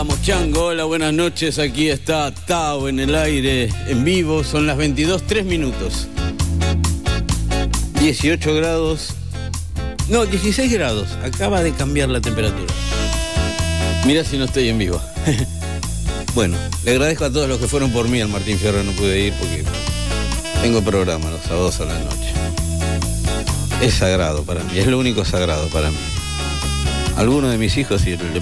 Vamos, 0.00 0.22
Chango, 0.22 0.64
hola, 0.64 0.84
buenas 0.84 1.12
noches. 1.12 1.58
Aquí 1.58 1.90
está 1.90 2.34
Tao 2.34 2.88
en 2.88 3.00
el 3.00 3.14
aire, 3.14 3.68
en 3.86 4.02
vivo. 4.02 4.42
Son 4.42 4.66
las 4.66 4.78
22, 4.78 5.26
3 5.26 5.44
minutos. 5.44 6.08
18 8.00 8.54
grados. 8.54 9.10
No, 10.08 10.24
16 10.24 10.72
grados. 10.72 11.08
Acaba 11.22 11.62
de 11.62 11.72
cambiar 11.72 12.08
la 12.08 12.22
temperatura. 12.22 12.72
Mira 14.06 14.24
si 14.24 14.38
no 14.38 14.46
estoy 14.46 14.70
en 14.70 14.78
vivo. 14.78 14.98
bueno, 16.34 16.56
le 16.82 16.92
agradezco 16.92 17.26
a 17.26 17.30
todos 17.30 17.46
los 17.46 17.58
que 17.58 17.68
fueron 17.68 17.92
por 17.92 18.08
mí 18.08 18.22
al 18.22 18.28
Martín 18.28 18.56
Fierro. 18.56 18.82
No 18.82 18.92
pude 18.92 19.20
ir 19.20 19.34
porque 19.34 19.64
tengo 20.62 20.80
programa 20.80 21.28
los 21.28 21.42
sábados 21.42 21.78
a 21.80 21.84
la 21.84 21.98
noche. 21.98 22.32
Es 23.82 23.96
sagrado 23.96 24.44
para 24.44 24.64
mí, 24.64 24.78
es 24.78 24.86
lo 24.86 24.98
único 24.98 25.26
sagrado 25.26 25.68
para 25.68 25.90
mí. 25.90 25.98
Algunos 27.18 27.50
de 27.50 27.58
mis 27.58 27.76
hijos 27.76 28.06
y 28.06 28.12
el, 28.12 28.20
el 28.22 28.40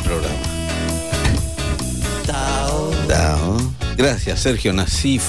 Gracias, 3.97 4.41
Sergio 4.41 4.73
Nasif. 4.73 5.23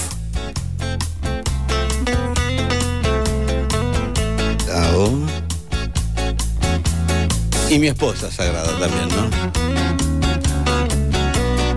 Y 7.70 7.78
mi 7.78 7.86
esposa 7.86 8.30
sagrada 8.32 8.68
también, 8.80 9.08
¿no? 9.08 9.30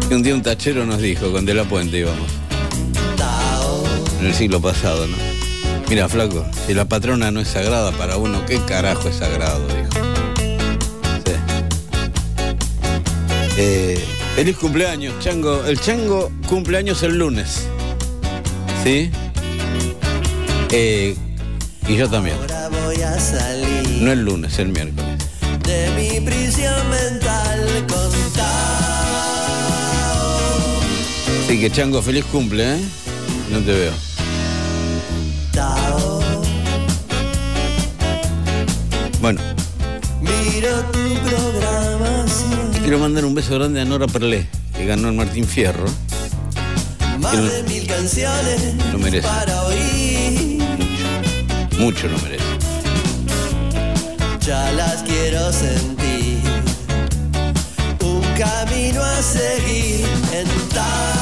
Que 0.10 0.16
un 0.16 0.24
día 0.24 0.34
un 0.34 0.42
tachero 0.42 0.88
nos 0.88 1.00
dijo, 1.00 1.32
con 1.32 1.46
De 1.46 1.54
La 1.54 1.66
Puente 1.66 2.00
íbamos. 2.00 2.32
En 4.20 4.26
el 4.26 4.34
siglo 4.34 4.60
pasado, 4.60 5.06
¿no? 5.06 5.16
Mira, 5.90 6.10
flaco, 6.10 6.48
si 6.66 6.74
la 6.74 6.86
patrona 6.86 7.30
no 7.30 7.42
es 7.42 7.50
sagrada 7.50 7.92
para 7.92 8.18
uno, 8.18 8.44
¿qué 8.48 8.60
carajo 8.66 9.08
es 9.08 9.18
sagrado? 9.18 9.68
Dijo. 9.68 9.90
Sí. 11.26 11.34
Eh, 13.58 14.04
feliz 14.36 14.58
cumpleaños, 14.58 15.14
Chango. 15.20 15.64
El 15.66 15.80
Chango 15.80 16.32
cumpleaños 16.48 17.04
el 17.04 17.18
lunes. 17.18 17.68
¿Sí? 18.84 19.10
Eh, 20.72 21.16
y 21.88 21.96
yo 21.96 22.10
también. 22.10 22.36
Ahora 22.42 22.70
voy 22.70 23.02
a 23.02 23.20
salir 23.20 24.02
No 24.02 24.12
el 24.12 24.26
lunes, 24.26 24.58
el 24.60 24.70
miércoles. 24.70 25.06
de 25.64 25.90
mi 25.96 26.20
prisión 26.26 26.74
mental 26.90 27.68
con 27.88 28.12
Tao. 28.34 28.50
Así 31.46 31.60
que 31.60 31.72
Chango, 31.72 32.02
feliz 32.02 32.26
cumple, 32.26 32.76
¿eh? 32.76 32.80
No 33.52 33.60
te 33.60 33.72
veo. 33.72 33.94
Tao. 35.54 36.22
Bueno, 39.22 39.40
Miro 40.22 40.82
tu 40.92 41.00
programación. 41.30 41.83
Quiero 42.84 43.00
mandar 43.00 43.26
un 43.26 43.34
beso 43.36 43.56
grande 43.56 43.82
a 43.82 43.86
Nora 43.86 44.08
Perlé, 44.08 44.48
que 44.76 44.86
ganó 44.86 45.10
el 45.10 45.16
Martín 45.16 45.46
Fierro. 45.46 45.86
Más 47.20 47.32
Quiero- 47.32 47.46
de 47.48 47.64
mil 47.64 47.88
canciones 47.88 48.62
Lo 48.92 49.00
merece. 49.00 49.28
para 49.28 49.64
oír. 49.64 50.62
Mucho 51.80 52.08
lo 52.08 52.18
merece. 52.20 52.44
Ya 54.46 54.72
las 54.74 55.04
quiero 55.04 55.52
sentir. 55.54 56.40
Un 58.02 58.22
camino 58.38 59.02
a 59.02 59.22
seguir 59.22 60.06
en 60.34 60.48
Tao. 60.70 61.13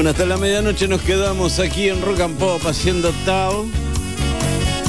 Bueno, 0.00 0.12
hasta 0.12 0.24
la 0.24 0.38
medianoche 0.38 0.88
nos 0.88 1.02
quedamos 1.02 1.58
aquí 1.58 1.90
en 1.90 2.00
Rock 2.00 2.20
and 2.20 2.38
Pop 2.38 2.62
haciendo 2.66 3.12
Tao. 3.26 3.66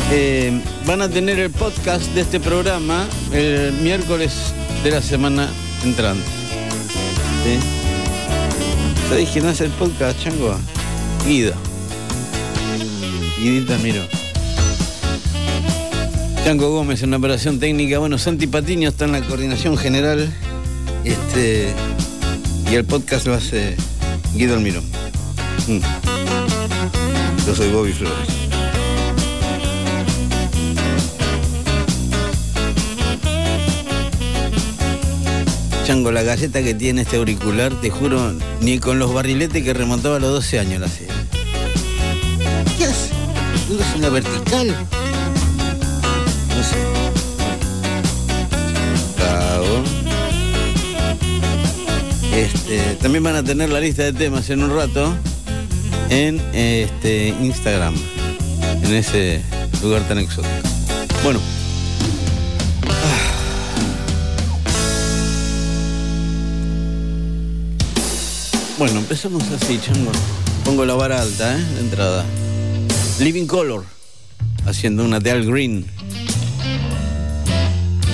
Eh, 0.10 0.58
van 0.86 1.02
a 1.02 1.10
tener 1.10 1.38
el 1.38 1.50
podcast 1.50 2.06
de 2.14 2.22
este 2.22 2.40
programa 2.40 3.06
el 3.34 3.74
miércoles 3.74 4.54
de 4.86 4.92
la 4.92 5.02
semana 5.02 5.50
entrante. 5.84 6.24
¿Sí? 7.44 7.60
¿Sabéis 9.10 9.30
quién 9.32 9.48
hace 9.48 9.66
el 9.66 9.72
podcast, 9.72 10.18
Chango? 10.24 10.58
Guido. 11.28 11.56
Guidita 13.38 13.78
Miro. 13.80 14.08
Chango 16.46 16.72
Gómez 16.72 17.04
en 17.04 17.12
la 17.12 17.18
operación 17.18 17.60
técnica. 17.60 18.00
Bueno, 18.00 18.18
Santi 18.18 18.48
Patiño 18.48 18.88
está 18.88 19.04
en 19.04 19.12
la 19.12 19.22
coordinación 19.28 19.78
general. 19.78 20.34
Este, 21.04 21.68
y 22.72 22.76
el 22.76 22.86
podcast 22.86 23.28
lo 23.28 23.34
hace 23.34 23.76
Guido 24.36 24.56
Almirón. 24.56 24.91
Mm. 25.68 25.80
Yo 27.46 27.56
soy 27.56 27.70
Bobby 27.70 27.94
Flores. 27.94 28.18
Chango, 35.86 36.12
la 36.12 36.24
galleta 36.24 36.64
que 36.64 36.74
tiene 36.74 37.02
este 37.02 37.18
auricular, 37.18 37.74
te 37.82 37.90
juro, 37.90 38.34
ni 38.62 38.80
con 38.80 38.98
los 38.98 39.14
barriletes 39.14 39.64
que 39.64 39.74
remontaba 39.74 40.18
a 40.18 40.20
los 40.20 40.32
12 40.32 40.60
años 40.60 40.80
la 40.80 40.88
hacía. 40.88 41.08
¿Qué 42.78 42.86
hace? 42.86 43.12
¿Es 43.70 43.96
una 43.98 44.10
vertical? 44.10 44.68
No 44.68 46.64
sé. 46.64 46.92
Este, 52.34 52.96
también 53.02 53.24
van 53.24 53.36
a 53.36 53.44
tener 53.44 53.70
la 53.70 53.82
lista 53.82 54.04
de 54.04 54.14
temas 54.14 54.50
en 54.50 54.64
un 54.64 54.74
rato 54.74 55.14
en 56.12 56.42
este 56.54 57.30
Instagram, 57.30 57.96
en 58.84 58.94
ese 58.94 59.42
lugar 59.82 60.06
tan 60.08 60.20
exótico. 60.20 60.54
Bueno. 61.24 61.40
Ah. 62.90 63.32
Bueno, 68.78 69.00
empezamos 69.00 69.44
así, 69.52 69.80
chango. 69.80 70.12
Pongo 70.66 70.86
la 70.86 70.96
vara 70.96 71.22
alta, 71.22 71.58
¿eh? 71.58 71.64
De 71.76 71.80
entrada. 71.80 72.26
Living 73.20 73.48
Color, 73.48 73.86
haciendo 74.66 75.06
una 75.06 75.20
de 75.20 75.32
Al 75.32 75.46
Green. 75.46 75.86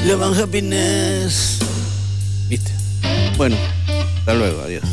Love 0.06 0.22
and 0.22 0.40
Happiness. 0.40 1.58
¿Viste? 2.48 2.72
Bueno, 3.38 3.58
hasta 4.20 4.36
luego, 4.36 4.62
adiós. 4.62 4.84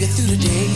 You 0.00 0.06
through 0.06 0.26
the 0.26 0.36
day. 0.36 0.66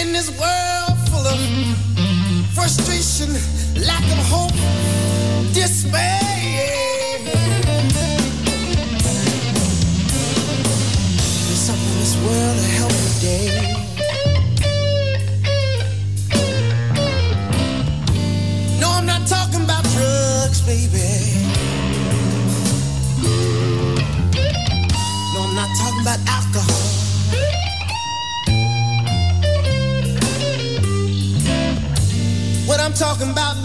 In 0.00 0.12
this 0.12 0.30
world 0.38 0.98
full 1.08 1.26
of 1.26 1.40
frustration, 2.54 3.32
lack 3.86 4.02
of 4.02 4.18
hope, 4.28 5.54
despair. 5.54 6.29
Talking 33.00 33.30
about, 33.30 33.59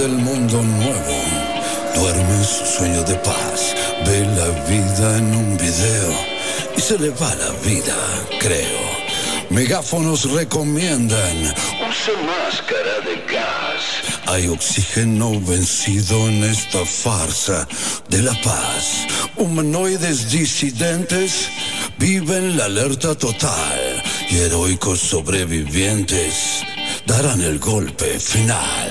del 0.00 0.12
mundo 0.12 0.62
nuevo 0.62 1.14
duerme 1.94 2.42
su 2.42 2.64
sueño 2.64 3.02
de 3.02 3.16
paz, 3.16 3.74
ve 4.06 4.24
la 4.24 4.48
vida 4.66 5.18
en 5.18 5.34
un 5.34 5.58
video 5.58 6.12
y 6.74 6.80
se 6.80 6.98
le 6.98 7.10
va 7.10 7.34
la 7.34 7.50
vida, 7.68 7.96
creo. 8.38 8.80
Megáfonos 9.50 10.30
recomiendan, 10.30 11.36
use 11.86 12.12
máscara 12.32 12.96
de 13.04 13.16
gas. 13.30 13.82
Hay 14.24 14.48
oxígeno 14.48 15.38
vencido 15.38 16.28
en 16.28 16.44
esta 16.44 16.86
farsa 16.86 17.68
de 18.08 18.22
la 18.22 18.32
paz. 18.40 19.06
Humanoides 19.36 20.30
disidentes 20.30 21.50
viven 21.98 22.56
la 22.56 22.64
alerta 22.66 23.14
total 23.14 24.02
y 24.30 24.38
heroicos 24.38 24.98
sobrevivientes 25.00 26.64
darán 27.04 27.42
el 27.42 27.58
golpe 27.58 28.18
final. 28.18 28.89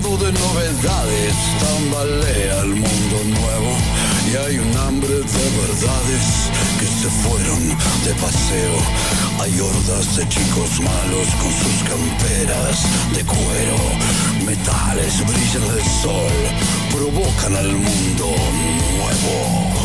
De 0.00 0.32
novedades, 0.32 1.34
tambalea 1.60 2.62
el 2.62 2.74
mundo 2.74 3.16
nuevo 3.24 3.76
y 4.30 4.36
hay 4.36 4.58
un 4.58 4.76
hambre 4.78 5.08
de 5.08 5.50
verdades 5.60 6.50
que 6.78 6.86
se 6.86 7.08
fueron 7.08 7.68
de 8.04 8.14
paseo. 8.14 8.76
Hay 9.40 9.60
hordas 9.60 10.16
de 10.16 10.26
chicos 10.28 10.80
malos 10.80 11.28
con 11.40 11.52
sus 11.52 11.88
camperas 11.88 12.86
de 13.14 13.24
cuero. 13.24 13.76
Metales 14.46 15.24
brillan 15.26 15.74
del 15.74 15.84
sol, 15.84 16.32
provocan 16.90 17.56
al 17.56 17.72
mundo 17.72 18.34
nuevo. 18.96 19.79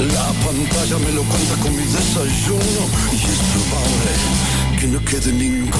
La 0.00 0.32
pantalla 0.46 0.98
me 0.98 1.12
lo 1.12 1.22
cuenta 1.24 1.56
con 1.60 1.76
mi 1.76 1.82
desayuno 1.82 2.88
y 3.12 3.16
es 3.16 3.38
probable 3.52 4.12
que 4.80 4.86
no 4.86 5.04
quede 5.04 5.30
ninguno. 5.30 5.76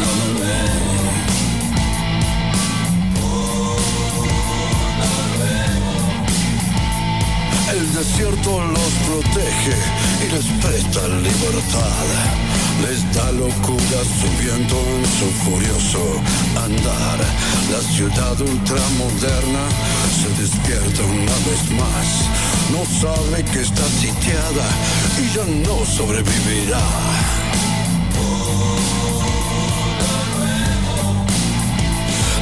No, 0.00 0.06
no, 0.18 0.26
no. 0.38 0.52
El 7.70 7.94
desierto 7.94 8.64
los 8.64 8.92
protege 9.06 9.76
y 10.26 10.32
les 10.32 10.46
presta 10.60 11.08
libertad. 11.08 12.51
Les 12.80 13.00
da 13.14 13.30
locura 13.32 13.98
su 14.18 14.28
viento 14.42 14.76
en 14.96 15.04
su 15.06 15.26
furioso 15.44 16.02
andar. 16.56 17.18
La 17.70 17.80
ciudad 17.94 18.40
ultramoderna 18.40 19.64
se 20.18 20.28
despierta 20.40 21.02
una 21.02 21.36
vez 21.48 21.70
más. 21.80 22.08
No 22.72 22.82
sabe 23.00 23.44
que 23.44 23.60
está 23.60 23.86
sitiada 24.00 24.66
y 25.20 25.34
ya 25.34 25.44
no 25.68 25.84
sobrevivirá. 25.84 26.80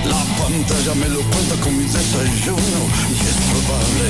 La 0.05 0.25
pantalla 0.39 0.95
me 0.95 1.09
lo 1.09 1.21
cuenta 1.23 1.55
con 1.63 1.77
mi 1.77 1.85
desayuno 1.85 2.81
y 3.11 3.21
es 3.31 3.37
probable 3.51 4.07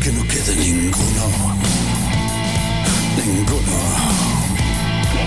que 0.00 0.12
no 0.12 0.22
quede 0.28 0.56
ninguno. 0.56 1.56
Ninguno. 3.24 4.35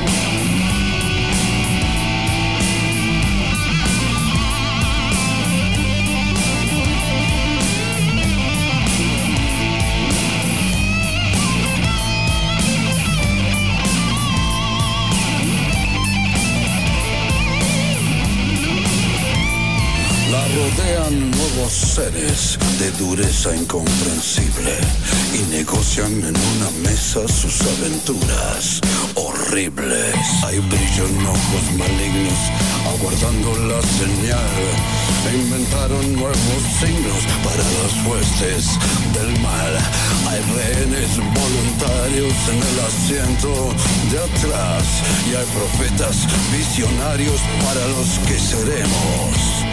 Bye. 0.05 0.28
Rodean 20.69 21.31
nuevos 21.31 21.71
seres 21.71 22.57
de 22.79 22.91
dureza 22.91 23.55
incomprensible 23.55 24.77
y 25.33 25.55
negocian 25.55 26.11
en 26.11 26.35
una 26.35 26.69
mesa 26.83 27.27
sus 27.27 27.61
aventuras 27.61 28.81
horribles. 29.15 30.15
Hay 30.45 30.59
brillo 30.59 31.07
en 31.07 31.25
ojos 31.25 31.63
malignos 31.77 32.39
aguardando 32.87 33.55
la 33.67 33.81
señal. 33.81 34.59
E 35.29 35.37
inventaron 35.37 36.13
nuevos 36.13 36.61
signos 36.79 37.21
para 37.43 37.63
las 37.79 37.93
huestes 38.07 38.65
del 39.13 39.39
mal. 39.41 39.73
Hay 40.29 40.41
rehenes 40.55 41.17
voluntarios 41.17 42.33
en 42.51 42.57
el 42.57 42.79
asiento 42.85 43.73
de 44.11 44.17
atrás 44.19 44.83
y 45.29 45.35
hay 45.35 45.45
profetas 45.45 46.27
visionarios 46.51 47.39
para 47.63 47.87
los 47.87 48.19
que 48.27 48.39
seremos. 48.39 49.68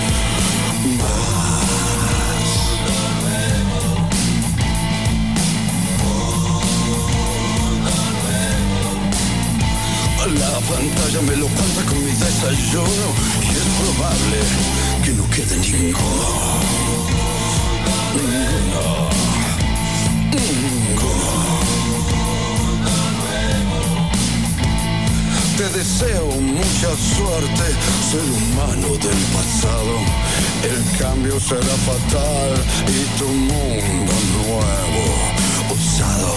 La 10.26 10.60
pantalla 10.60 11.22
me 11.22 11.36
lo 11.36 11.46
cuenta 11.46 11.82
con 11.88 12.04
mi 12.04 12.10
desayuno 12.10 13.06
y 13.42 13.50
es 13.50 13.68
probable 13.80 14.38
que 15.04 15.12
no 15.12 15.30
quede 15.30 15.56
ninguno. 15.56 16.28
Ninguno. 18.14 19.08
Ninguno. 20.32 21.35
Te 25.56 25.68
deseo 25.70 26.26
mucha 26.42 26.94
suerte, 26.96 27.64
ser 28.10 28.20
humano 28.20 28.88
del 28.88 29.22
pasado. 29.32 29.96
El 30.62 30.98
cambio 30.98 31.40
será 31.40 31.62
fatal 31.62 32.52
y 32.88 33.18
tu 33.18 33.26
mundo 33.26 34.12
nuevo, 34.36 35.02
usado. 35.72 36.34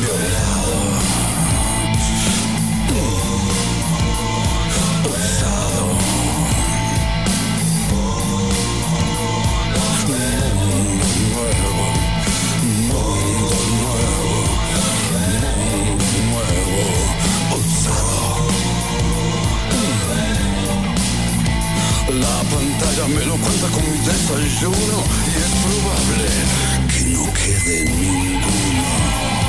violado, 0.00 0.78
usado. 5.10 5.84
Mundo 10.64 11.08
nuevo, 11.26 11.74
mundo 11.84 11.86
nuevo, 13.24 13.73
nuevo. 16.22 17.14
La 22.20 22.42
pantalla 22.48 23.08
me 23.08 23.24
lo 23.24 23.36
cuenta 23.36 23.66
con 23.68 23.82
mi 23.90 23.98
desayuno 23.98 25.02
y 25.26 25.36
es 25.36 25.52
probable 25.64 26.28
que 26.88 27.00
no 27.10 27.24
quede 27.32 27.84
ninguno. 27.84 29.43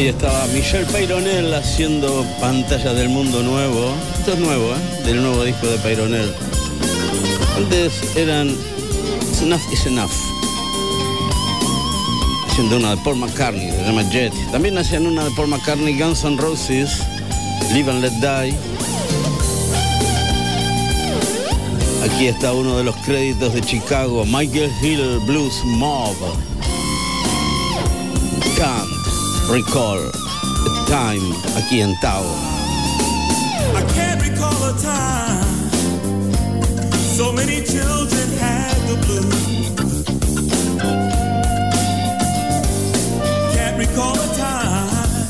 Ahí 0.00 0.08
estaba 0.08 0.46
Michelle 0.46 0.86
Peyronel 0.86 1.52
haciendo 1.52 2.24
pantalla 2.40 2.94
del 2.94 3.10
mundo 3.10 3.42
nuevo. 3.42 3.92
Esto 4.18 4.32
es 4.32 4.38
nuevo, 4.38 4.72
¿eh? 4.72 5.04
Del 5.04 5.20
nuevo 5.20 5.44
disco 5.44 5.66
de 5.66 5.76
Peyronel. 5.76 6.32
Antes 7.54 8.16
eran 8.16 8.48
Enough 9.42 9.60
is 9.70 9.84
Enough. 9.84 10.10
Haciendo 12.48 12.78
una 12.78 12.92
de 12.92 12.96
Paul 13.04 13.16
McCartney, 13.16 13.70
se 13.70 13.82
llama 13.82 14.02
Jet. 14.10 14.32
También 14.50 14.78
hacían 14.78 15.06
una 15.06 15.22
de 15.22 15.32
Paul 15.32 15.48
McCartney, 15.48 15.98
Guns 15.98 16.24
N' 16.24 16.38
Roses, 16.38 17.02
Live 17.74 17.90
and 17.90 18.00
Let 18.00 18.12
Die. 18.22 18.56
Aquí 22.06 22.28
está 22.28 22.54
uno 22.54 22.78
de 22.78 22.84
los 22.84 22.96
créditos 23.04 23.52
de 23.52 23.60
Chicago, 23.60 24.24
Michael 24.24 24.72
Hill 24.82 25.20
Blues 25.26 25.62
Mob. 25.62 26.16
Can't 28.56 28.89
recall 29.50 29.98
a 29.98 30.86
time 30.86 31.34
aquí 31.56 31.80
en 31.80 31.98
Tao. 32.00 32.22
I 33.74 33.82
can't 33.94 34.22
recall 34.22 34.54
a 34.64 34.78
time 34.78 35.70
so 37.16 37.32
many 37.32 37.60
children 37.64 38.28
had 38.38 38.76
the 38.86 38.96
blues. 39.06 39.72
Can't 43.54 43.76
recall 43.76 44.14
a 44.14 44.28
time 44.36 45.26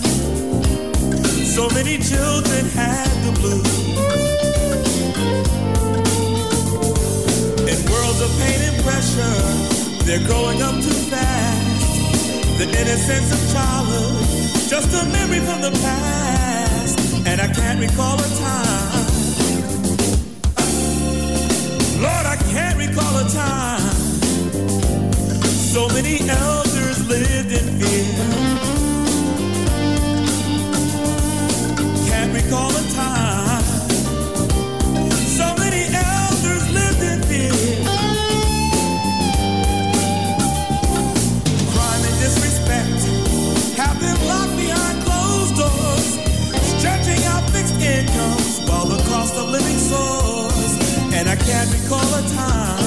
so 1.44 1.70
many 1.70 1.96
children 1.98 2.66
had 2.76 3.08
the 3.24 3.32
blues. 3.40 3.78
In 7.70 7.90
worlds 7.90 8.20
of 8.20 8.30
pain 8.38 8.60
and 8.68 8.84
pressure, 8.84 9.40
they're 10.04 10.26
growing 10.26 10.60
up 10.60 10.74
too 10.74 10.98
fast. 11.08 11.49
The 12.60 12.66
innocence 12.78 13.32
of 13.32 13.40
childhood, 13.54 14.68
just 14.68 14.92
a 14.92 15.06
memory 15.08 15.40
from 15.40 15.62
the 15.62 15.70
past, 15.80 17.26
and 17.26 17.40
I 17.40 17.48
can't 17.54 17.80
recall 17.80 18.18
a 18.18 18.28
time. 18.36 19.06
Lord, 22.02 22.26
I 22.26 22.36
can't 22.52 22.76
recall 22.76 23.16
a 23.16 23.26
time. 23.30 23.94
So 25.72 25.88
many 25.88 26.20
elders 26.28 27.08
lived 27.08 27.50
in 27.50 27.80
fear. 27.80 28.28
Can't 32.10 32.34
recall 32.34 32.76
a 32.76 32.82
time. 32.92 33.09
Can't 51.50 51.72
recall 51.72 52.14
a 52.14 52.22
time, 52.28 52.79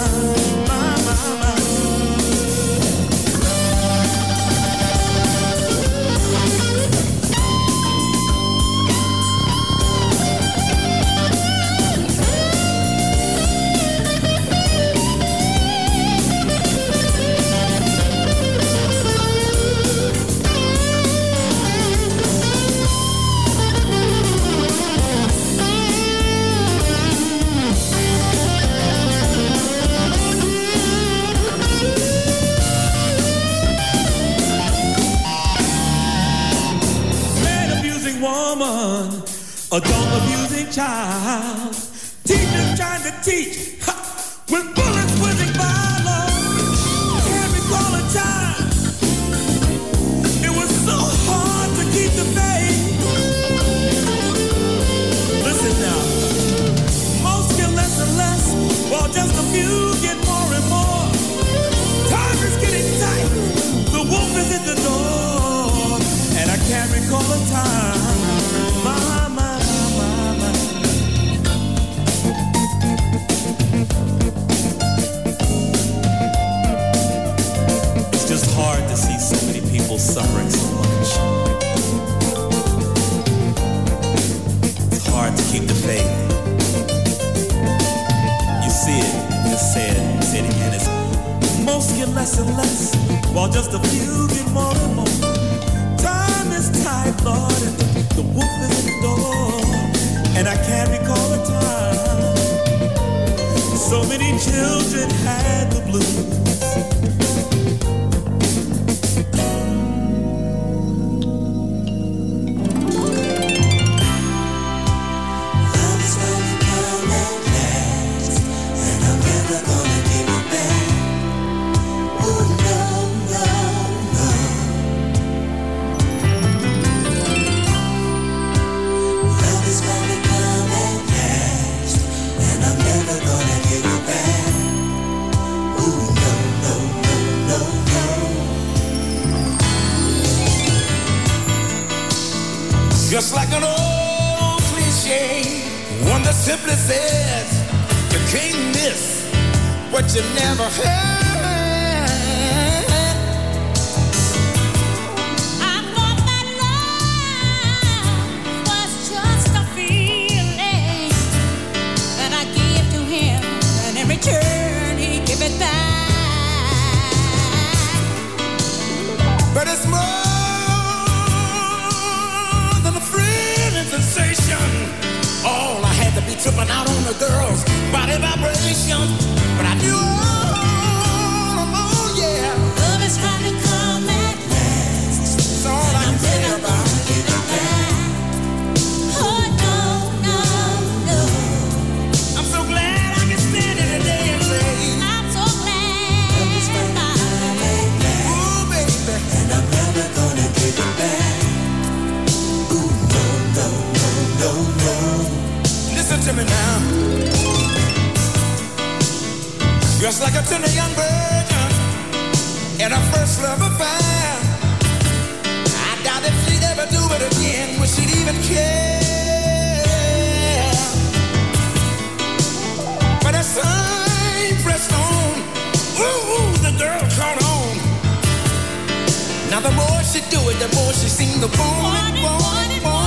with 230.53 230.61
that 230.61 230.75
she 230.93 231.07
seen 231.09 231.39
the 231.39 231.47
boy, 231.47 232.21
boy, 232.21 232.83
boy. 232.83 233.02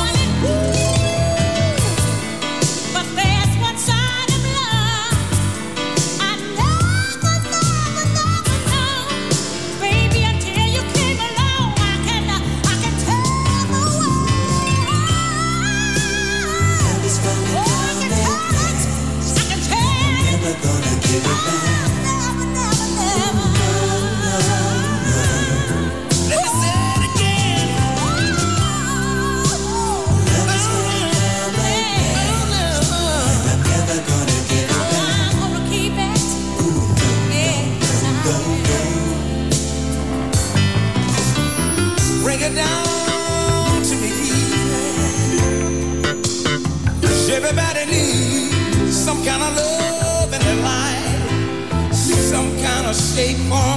shape, 53.16 53.38
form. 53.48 53.75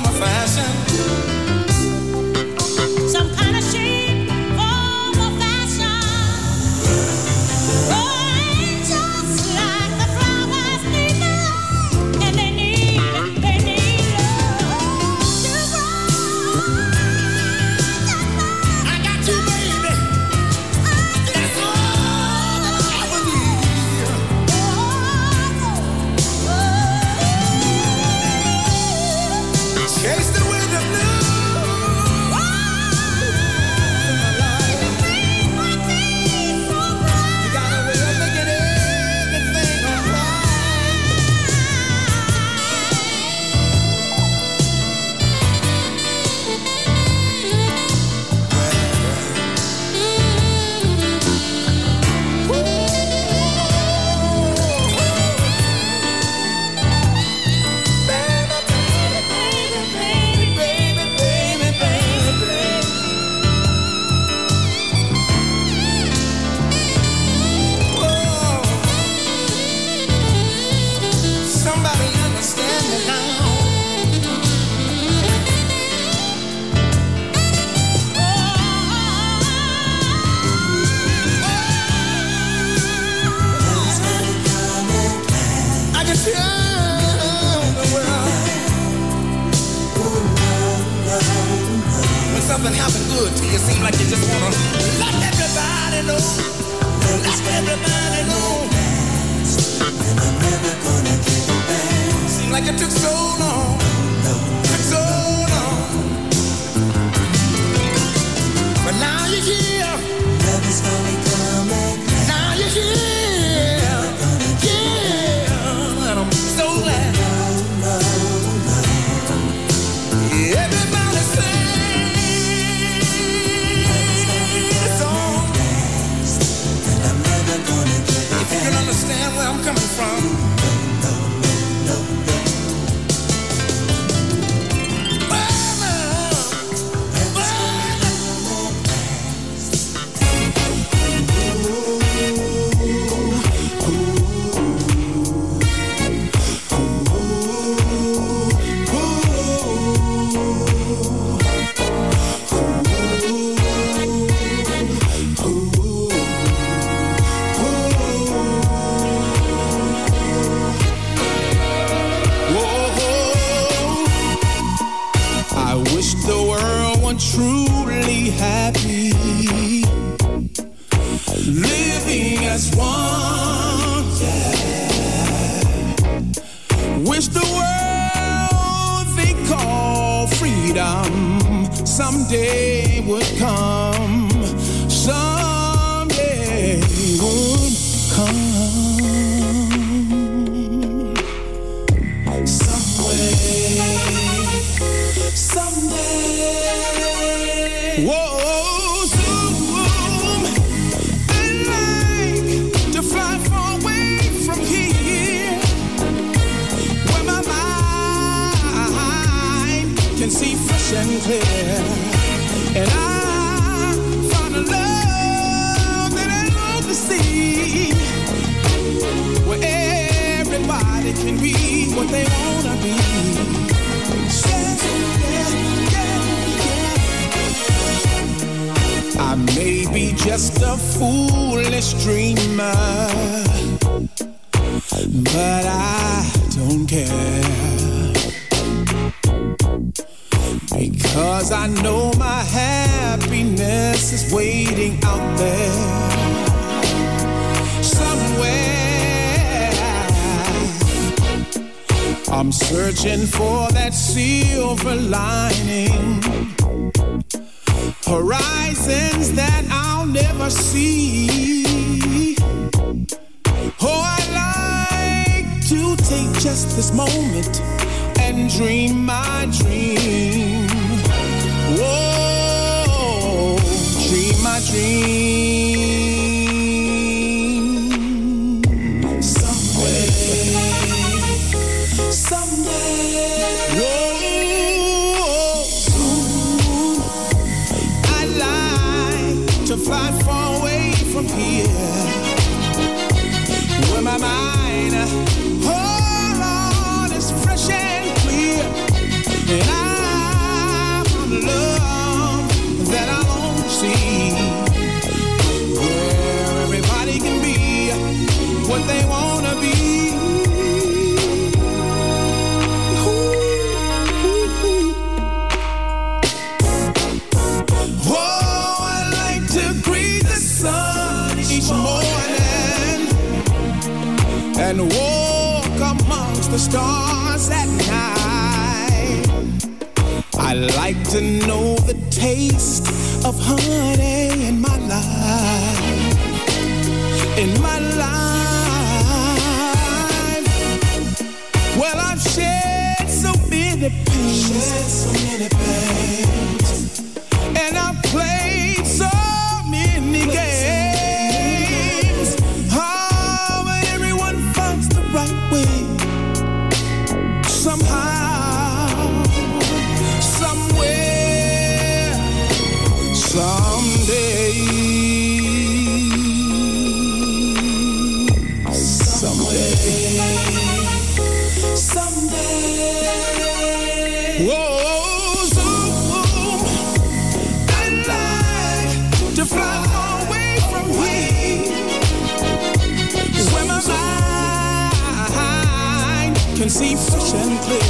see 386.70 386.96
fresh 386.96 387.34
and 387.34 387.60
clear. 387.62 387.82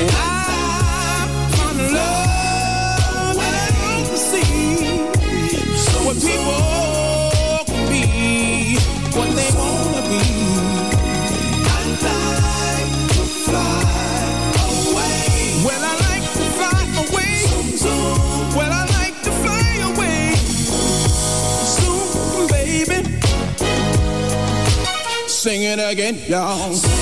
And 0.00 0.10
I 0.10 1.28
found 1.52 1.80
love 1.92 3.36
when 3.36 4.16
see 4.16 4.88
what 6.02 6.16
people 6.16 7.60
can 7.66 7.82
be, 7.92 8.78
what 9.12 9.28
they 9.36 9.50
wanna 9.60 10.02
be. 10.08 10.22
I 11.68 11.80
like 12.08 12.92
to 13.16 13.24
fly 13.44 13.84
away. 14.70 15.20
Well, 15.66 15.82
I 15.84 15.94
like 16.08 16.26
to 16.38 16.44
fly 16.56 16.82
away. 17.04 17.36
Well, 18.56 18.72
I 18.72 18.82
like 18.98 19.16
to 19.24 19.32
fly 19.42 19.68
away. 19.90 20.22
Soon, 21.76 22.46
baby. 22.48 22.98
Sing 25.26 25.62
it 25.64 25.78
again, 25.78 26.16
y'all 26.28 27.01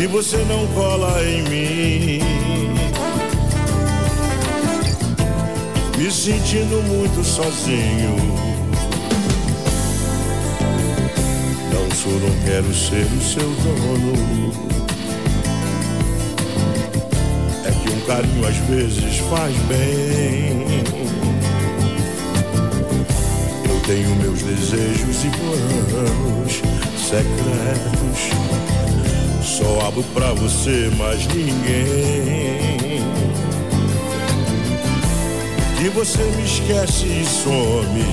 Que 0.00 0.06
você 0.06 0.38
não 0.48 0.66
cola 0.68 1.22
em 1.22 1.42
mim? 1.42 2.20
Me 5.98 6.10
sentindo 6.10 6.82
muito 6.84 7.22
sozinho. 7.22 8.16
Não 11.70 11.94
sou, 11.94 12.12
não 12.12 12.34
quero 12.46 12.74
ser 12.74 13.04
o 13.04 13.20
seu 13.20 13.42
dono. 13.42 14.52
É 17.66 17.70
que 17.70 17.90
um 17.90 18.00
carinho 18.06 18.48
às 18.48 18.56
vezes 18.56 19.18
faz 19.28 19.54
bem. 19.68 20.64
Eu 23.68 23.80
tenho 23.86 24.16
meus 24.16 24.40
desejos 24.40 25.24
e 25.26 25.28
planos 25.28 26.62
secretos. 26.96 28.69
Só 29.50 29.80
abro 29.88 30.04
pra 30.14 30.32
você, 30.32 30.88
mas 30.96 31.26
ninguém. 31.26 33.02
E 35.84 35.88
você 35.88 36.22
me 36.22 36.44
esquece 36.44 37.06
e 37.06 37.26
some. 37.26 38.04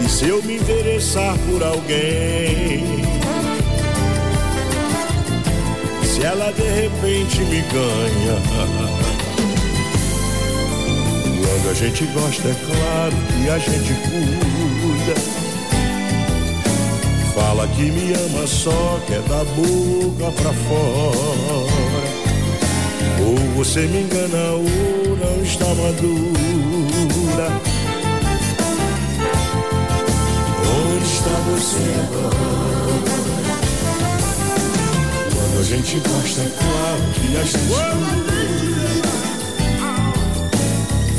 E 0.00 0.08
se 0.08 0.28
eu 0.28 0.42
me 0.42 0.56
interessar 0.56 1.36
por 1.50 1.62
alguém? 1.62 3.04
Se 6.02 6.24
ela 6.24 6.52
de 6.52 6.62
repente 6.62 7.40
me 7.42 7.60
ganha. 7.60 8.40
Quando 11.44 11.70
a 11.70 11.74
gente 11.74 12.06
gosta, 12.06 12.48
é 12.48 12.54
claro 12.64 13.16
que 13.28 13.50
a 13.50 13.58
gente 13.58 13.92
cuida. 14.08 14.59
Fala 17.60 17.72
que 17.72 17.90
me 17.90 18.14
ama 18.14 18.46
só, 18.46 18.98
que 19.06 19.12
é 19.12 19.18
da 19.18 19.44
boca 19.44 20.32
pra 20.32 20.50
fora. 20.50 21.66
Ou 23.20 23.36
você 23.54 23.80
me 23.80 24.00
engana 24.00 24.52
ou 24.52 24.64
não 25.18 25.42
está 25.42 25.66
madura. 25.66 26.00
Onde 30.72 31.04
está 31.04 31.36
você 31.50 31.84
agora? 32.00 32.34
Quando 35.34 35.60
a 35.60 35.62
gente 35.62 36.00
gosta, 36.00 36.40
é 36.40 36.50
claro 36.56 37.02
que 37.12 37.36
a 37.36 37.42
gente 37.42 37.68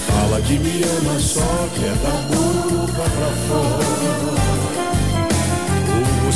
Fala 0.08 0.42
que 0.42 0.58
me 0.58 0.84
ama 0.84 1.20
só, 1.20 1.70
que 1.76 1.86
é 1.86 1.94
da 2.02 2.16
boca 2.36 3.04
pra 3.12 3.30
fora. 3.48 4.41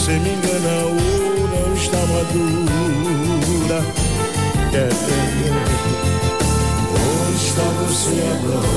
Você 0.06 0.20
me 0.20 0.30
engana 0.30 0.86
ou 0.86 0.93
não 1.47 1.74
está 1.74 1.97
madura. 1.97 3.82
É, 4.72 4.78
é, 4.78 4.82
é. 4.82 4.91
Onde 7.26 7.43
está 7.43 7.64
você 7.64 8.22
agora? 8.38 8.70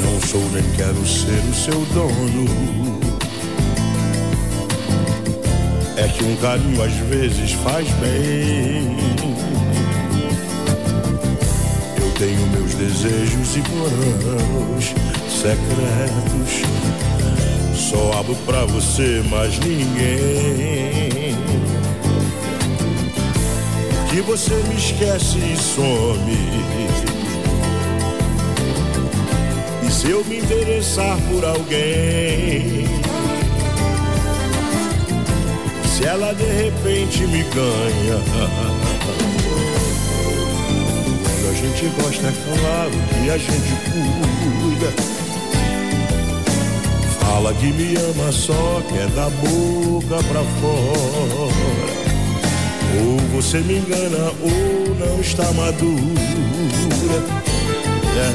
Não 0.00 0.16
sou 0.26 0.40
nem 0.52 0.64
quero 0.72 1.06
ser 1.06 1.42
o 1.50 1.54
seu 1.54 1.84
dono. 1.92 2.95
É 5.96 6.08
que 6.08 6.22
um 6.24 6.36
carinho 6.36 6.82
às 6.82 6.92
vezes 6.92 7.52
faz 7.52 7.88
bem. 7.94 8.96
Eu 11.98 12.10
tenho 12.18 12.46
meus 12.48 12.74
desejos 12.74 13.56
e 13.56 13.62
planos 13.62 14.94
secretos. 15.30 16.62
Só 17.74 18.18
abro 18.18 18.36
pra 18.44 18.66
você, 18.66 19.22
mas 19.30 19.58
ninguém. 19.58 21.34
Que 24.10 24.20
você 24.20 24.54
me 24.68 24.74
esquece 24.76 25.38
e 25.38 25.56
some. 25.56 26.38
E 29.86 29.90
se 29.90 30.10
eu 30.10 30.22
me 30.26 30.40
interessar 30.40 31.16
por 31.30 31.42
alguém? 31.42 32.95
Ela 36.06 36.32
de 36.34 36.44
repente 36.44 37.26
me 37.26 37.42
ganha. 37.42 38.20
Quando 41.24 41.50
a 41.50 41.54
gente 41.54 41.86
gosta, 42.00 42.28
é 42.28 42.32
claro 42.44 42.90
que 42.90 43.30
a 43.30 43.38
gente 43.38 43.72
cuida. 43.90 44.92
Fala 47.20 47.52
que 47.54 47.66
me 47.72 47.96
ama 47.96 48.30
só, 48.30 48.80
que 48.88 48.98
é 48.98 49.06
da 49.08 49.28
boca 49.30 50.22
pra 50.28 50.44
fora. 50.60 51.50
Ou 52.98 53.18
você 53.34 53.58
me 53.58 53.78
engana 53.78 54.30
ou 54.40 54.94
não 54.94 55.20
está 55.20 55.50
madura. 55.52 55.90
É. 58.16 58.30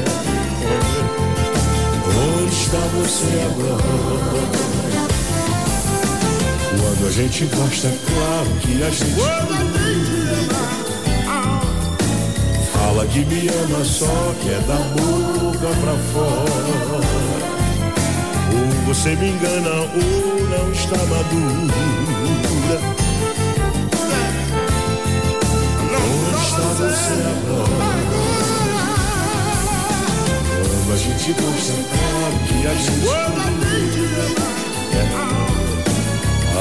Onde 2.38 2.54
está 2.54 2.78
você 2.78 3.26
agora? 3.46 4.71
Quando 6.80 7.06
a 7.06 7.10
gente 7.10 7.44
gosta, 7.46 7.88
é 7.88 7.98
claro 8.06 8.50
que 8.60 8.82
a 8.82 8.90
gente 8.90 9.14
Fala 12.72 13.06
que 13.06 13.24
me 13.24 13.48
ama 13.48 13.84
só, 13.84 14.34
que 14.40 14.48
é 14.48 14.60
da 14.60 14.76
boca 14.76 15.68
pra 15.80 15.96
fora. 16.12 17.02
Ou 18.52 18.68
você 18.86 19.14
me 19.16 19.28
engana 19.30 19.70
ou 19.70 20.48
não 20.48 20.72
está 20.72 20.98
madura. 20.98 21.72
Onde 26.04 26.42
está 26.42 26.66
você 26.78 27.16
agora? 27.32 27.92
Quando 30.68 30.92
a 30.92 30.96
gente 30.96 31.32
gosta, 31.32 31.72
é 31.72 31.74
claro 31.92 32.36
que 32.46 32.66
a 32.66 32.74
gente 32.74 33.22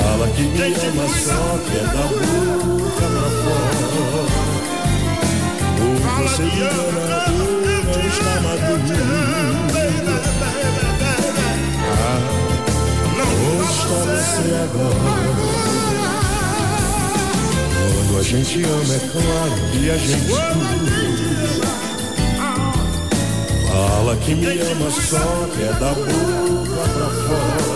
Fala 0.02 0.28
que 0.30 0.42
me 0.42 0.62
ama 0.62 1.08
só, 1.08 1.60
que 1.64 1.78
é 1.78 1.84
da 1.84 2.06
boca 2.10 3.08
pra 3.12 3.30
fora. 3.42 3.86
Ou 5.82 5.96
você 6.28 6.42
me 6.42 6.50
engana 6.50 7.20
ou 7.38 7.62
não 7.86 8.02
está 8.08 8.34
madura. 8.42 9.06
Ah, 12.04 12.20
onde 13.22 13.72
está 13.72 13.98
você 14.02 14.50
agora? 14.64 15.12
Quando 17.78 18.14
a 18.20 18.24
gente 18.24 18.64
ama, 18.64 18.94
é 18.94 19.00
claro 19.12 19.56
que 19.72 19.82
a 19.90 19.98
gente 19.98 20.32
Fala 23.72 24.16
que 24.18 24.34
me 24.36 24.48
ama 24.48 24.90
só, 24.90 25.48
que 25.56 25.64
é 25.64 25.74
da 25.74 25.94
boca 25.94 26.82
pra 26.90 27.10
fora. 27.10 27.71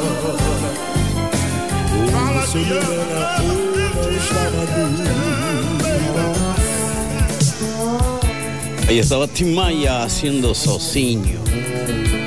Ahí 8.87 8.99
estaba 8.99 9.27
Tim 9.27 9.53
Maya 9.53 10.03
haciendo 10.03 10.55
Socinho 10.55 11.39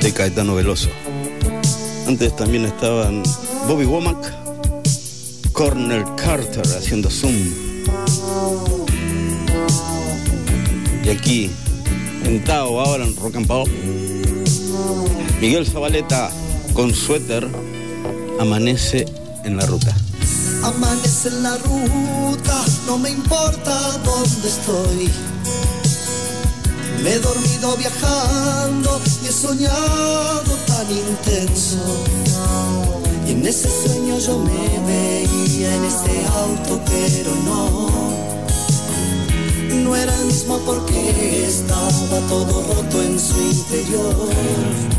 de 0.01 0.13
Caetano 0.13 0.55
Veloso. 0.55 0.89
Antes 2.07 2.35
también 2.35 2.65
estaban 2.65 3.23
Bobby 3.67 3.85
Womack, 3.85 4.33
Cornel 5.51 6.03
Carter 6.15 6.65
haciendo 6.77 7.09
Zoom. 7.09 7.33
Y 11.03 11.09
aquí, 11.09 11.49
en 12.25 12.43
Tao, 12.43 12.79
ahora 12.79 13.05
en 13.05 13.15
Rock 13.15 13.37
and 13.37 13.47
Pop, 13.47 13.67
Miguel 15.41 15.65
Zabaleta 15.65 16.29
con 16.73 16.93
suéter 16.93 17.47
amanece 18.39 19.05
en 19.43 19.57
la 19.57 19.65
ruta. 19.65 19.98
Amanece 20.63 21.29
en 21.29 21.43
la 21.43 21.57
ruta, 21.57 22.65
no 22.85 22.97
me 22.97 23.09
importa 23.09 23.97
dónde 24.03 24.47
estoy. 24.47 25.09
Me 27.03 27.13
he 27.13 27.19
dormido 27.19 27.77
viajando 27.77 29.01
y 29.23 29.27
he 29.27 29.31
soñado 29.31 30.53
tan 30.67 30.87
intenso. 30.91 31.77
Y 33.25 33.31
en 33.31 33.47
ese 33.47 33.69
sueño 33.69 34.19
yo 34.19 34.39
me 34.39 34.79
veía 34.85 35.75
en 35.75 35.85
este 35.85 36.25
auto, 36.25 36.81
pero 36.85 37.31
no. 37.45 37.89
No 39.83 39.95
era 39.95 40.13
el 40.13 40.25
mismo 40.25 40.57
porque 40.65 41.45
estaba 41.47 42.19
todo 42.27 42.63
roto 42.73 43.01
en 43.01 43.17
su 43.17 43.39
interior. 43.39 44.98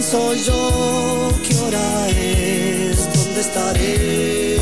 ¿Quién 0.00 0.12
soy 0.12 0.38
yo? 0.44 1.30
¿Qué 1.46 1.54
hora 1.58 2.08
es? 2.08 2.96
¿Dónde 3.12 3.40
estaré? 3.40 4.58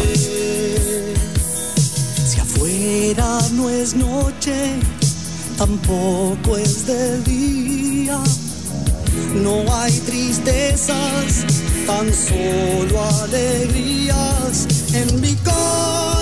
Si 2.27 2.41
afuera 2.41 3.39
no 3.53 3.71
es 3.71 3.95
noche, 3.95 4.81
tampoco 5.57 6.57
es 6.57 6.87
de 6.87 7.21
día. 7.21 8.19
No 9.37 9.63
hay 9.73 9.93
tristezas, 10.01 11.45
tan 11.87 12.13
solo 12.13 13.05
alegrías 13.23 14.67
en 14.93 15.21
mi 15.21 15.37
corazón. 15.37 16.19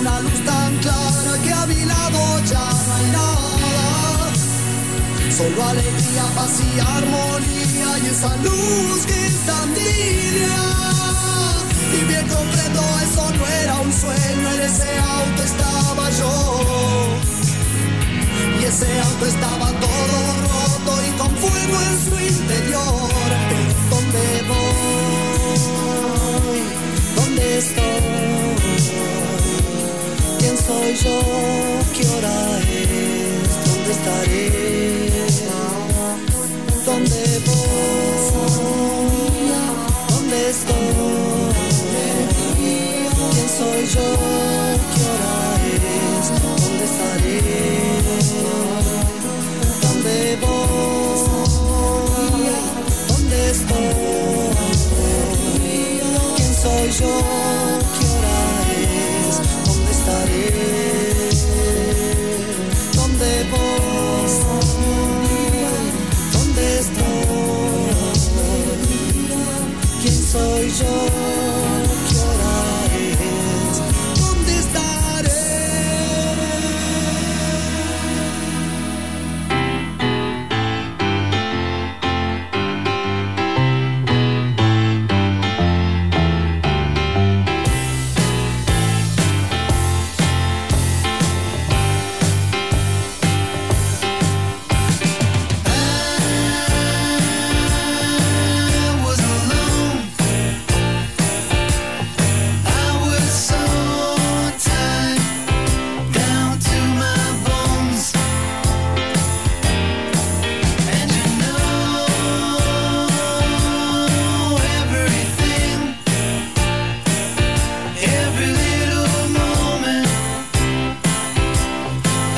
Una 0.00 0.20
luz 0.20 0.44
tan 0.44 0.76
clara 0.78 1.42
que 1.44 1.52
a 1.52 1.66
mi 1.66 1.84
lado 1.84 2.40
ya 2.44 2.66
no 2.86 2.94
hay 2.94 3.06
nada. 3.10 4.32
Solo 5.36 5.64
alegría, 5.64 6.24
paz 6.34 6.60
y 6.60 6.80
armonía 6.80 7.98
y 8.02 8.06
esa 8.06 8.36
luz 8.36 9.06
que 9.06 9.26
es 9.26 9.36
tan 9.46 9.74
tibia. 9.74 10.60
Y 11.96 12.04
bien 12.04 12.26
comprendo, 12.28 12.80
eso 13.06 13.24
no 13.38 13.46
era 13.62 13.74
un 13.80 13.92
sueño, 13.92 14.52
en 14.54 14.60
ese 14.60 14.98
auto 14.98 15.42
estaba 15.42 16.10
yo. 16.20 16.34
Y 18.60 18.64
ese 18.64 19.00
auto 19.00 19.26
estaba 19.26 19.66
todo 19.86 20.16
roto 20.48 20.92
y 21.08 21.10
con 21.18 21.30
fuego 21.36 21.76
en 21.90 21.96
su 22.04 22.14
interior. 22.20 23.10
¿dónde 23.90 24.24
voy? 24.48 24.72
¿Dónde 27.16 27.58
estoy? 27.58 28.21
¿Quién 30.52 30.64
soy 30.66 30.92
yo? 30.96 31.16
¿Qué 31.96 32.04
hora 32.08 32.36
es? 32.60 33.50
¿Dónde 33.64 33.90
estaré? 33.96 34.44
¿Dónde 36.84 37.22
voy? 37.46 38.26
¿Dónde 40.10 40.38
estoy? 40.50 40.76
¿Quién 43.32 43.48
soy 43.48 43.82
yo? 43.94 44.08
¿Qué 44.92 45.00
hora 45.08 45.36
es? 45.72 46.26
¿Dónde 46.60 46.84
estaré? 46.84 47.38
¿Dónde 49.80 50.18
voy? 50.42 51.16
¿Dónde 53.08 53.38
estoy? 53.52 54.52
¿Quién 56.36 56.52
soy 56.54 56.86
yo? 57.00 57.31
Soy 70.32 70.70
yo? 70.80 71.11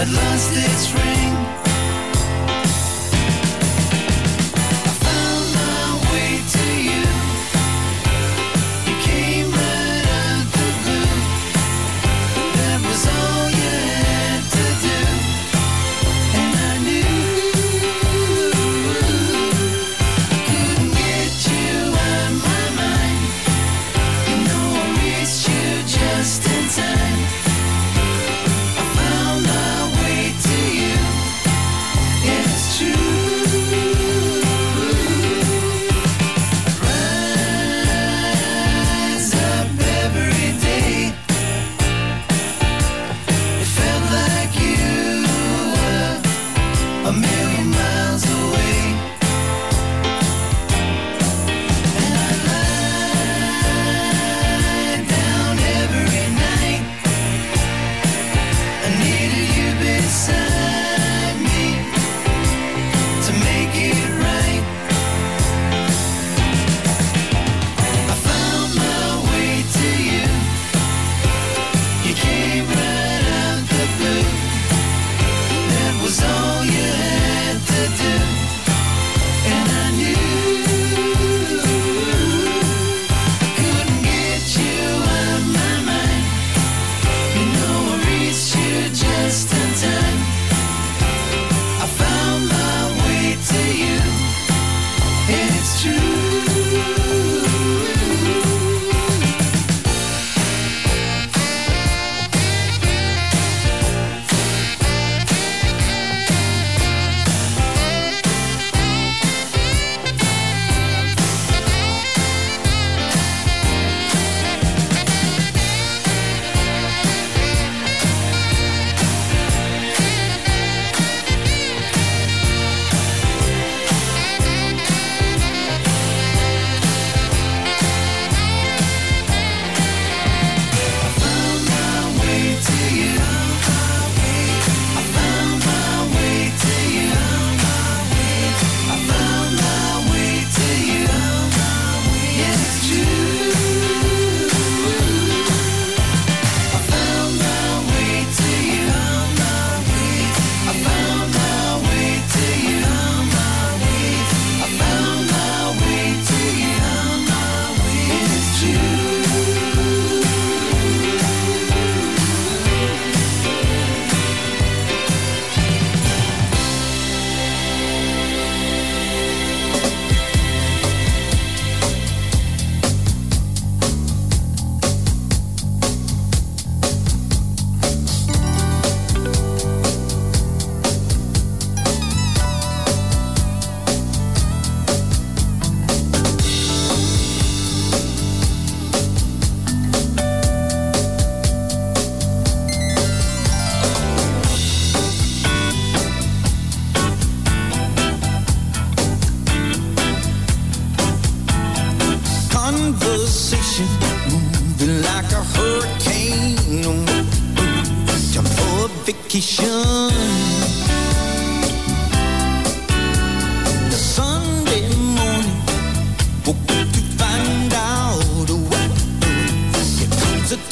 At 0.04 0.12
last 0.12 0.52
it's 0.54 0.88
spring 0.88 1.33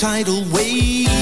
tidal 0.03 0.43
wave. 0.51 1.22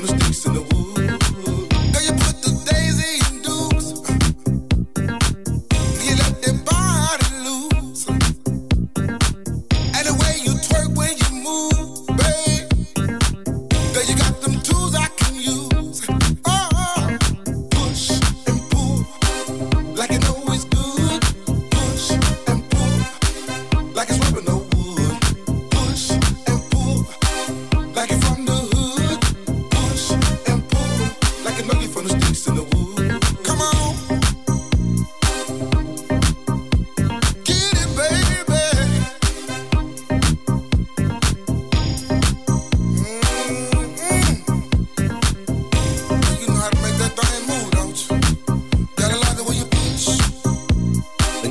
on 0.00 0.06
the 0.06 0.18
streets 0.24 0.46
in 0.46 0.54
the 0.54 0.69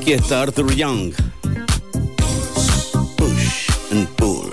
Aquí 0.09 0.17
está 0.17 0.41
Arthur 0.41 0.75
Young. 0.75 1.13
Push 3.15 3.69
and 3.91 4.07
pull. 4.17 4.51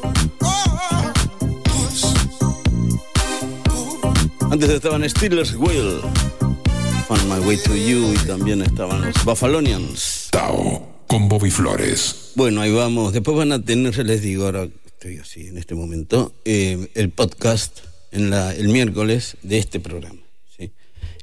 Antes 4.50 4.68
estaban 4.68 5.08
Steelers 5.08 5.54
Will. 5.54 6.02
On 7.08 7.28
My 7.30 7.38
Way 7.46 7.56
to 7.64 7.74
You 7.74 8.12
y 8.12 8.26
también 8.26 8.60
estaban 8.60 9.00
los 9.00 9.24
Buffalonians. 9.24 10.28
Tao 10.30 10.86
con 11.06 11.26
Bobby 11.30 11.50
Flores. 11.50 12.32
Bueno, 12.34 12.60
ahí 12.60 12.72
vamos. 12.72 13.14
Después 13.14 13.38
van 13.38 13.52
a 13.52 13.64
tener, 13.64 13.96
les 14.04 14.20
digo, 14.20 14.44
ahora 14.44 14.68
estoy 14.84 15.16
así 15.16 15.46
en 15.46 15.56
este 15.56 15.74
momento, 15.74 16.34
eh, 16.44 16.90
el 16.92 17.08
podcast 17.08 17.78
en 18.12 18.28
la, 18.28 18.54
el 18.54 18.68
miércoles 18.68 19.38
de 19.42 19.56
este 19.56 19.80
programa. 19.80 20.20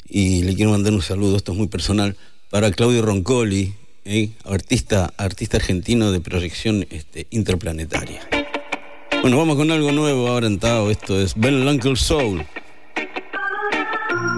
Y 0.09 0.41
le 0.41 0.55
quiero 0.55 0.71
mandar 0.71 0.91
un 0.91 1.03
saludo, 1.03 1.37
esto 1.37 1.51
es 1.51 1.57
muy 1.59 1.67
personal, 1.67 2.15
para 2.49 2.71
Claudio 2.71 3.03
Roncoli, 3.03 3.75
¿eh? 4.05 4.31
artista, 4.45 5.13
artista 5.17 5.57
argentino 5.57 6.11
de 6.11 6.19
proyección 6.19 6.85
este, 6.89 7.27
interplanetaria. 7.29 8.21
Bueno, 9.21 9.37
vamos 9.37 9.55
con 9.55 9.71
algo 9.71 9.91
nuevo 9.91 10.27
ahora 10.27 10.47
en 10.47 10.59
Tao. 10.59 10.91
Esto 10.91 11.19
es 11.19 11.33
Ben 11.35 11.67
Uncle 11.67 11.95
Soul, 11.95 12.45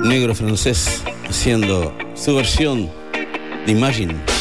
negro 0.03 0.35
francés, 0.35 1.01
haciendo 1.27 1.95
su 2.13 2.35
versión 2.35 2.91
de 3.65 3.71
Imagine. 3.71 4.34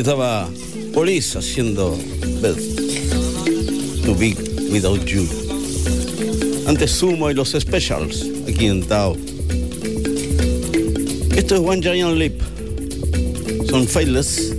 Estaba 0.00 0.48
Police 0.92 1.38
haciendo 1.38 1.96
Bell. 2.42 2.54
To 4.04 4.14
Be 4.14 4.36
Without 4.70 5.04
You. 5.06 5.26
Antes 6.66 6.90
Sumo 6.90 7.30
y 7.30 7.34
los 7.34 7.52
Specials, 7.58 8.26
aquí 8.46 8.66
en 8.66 8.82
Tao. 8.82 9.16
Esto 11.34 11.54
es 11.54 11.60
One 11.60 11.80
Giant 11.80 12.18
Leap. 12.18 12.34
Son 13.70 13.88
Faithless, 13.88 14.54